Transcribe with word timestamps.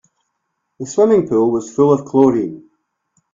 The 0.79 0.87
swimming 0.87 1.27
pool 1.27 1.51
was 1.51 1.69
full 1.75 1.93
of 1.93 2.05
chlorine. 2.05 2.71